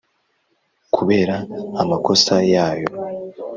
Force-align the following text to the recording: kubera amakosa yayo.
kubera 0.95 1.35
amakosa 1.81 2.35
yayo. 2.53 2.89